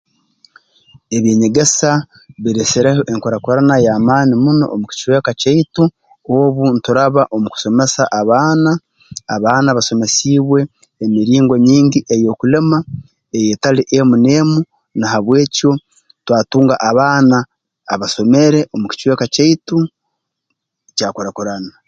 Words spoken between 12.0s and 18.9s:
ey'okulima eyeetali emu n'emu na habw'ekyo twatunga abaana abasomere omu